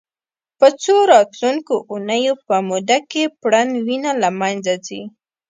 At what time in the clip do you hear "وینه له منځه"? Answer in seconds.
3.85-4.73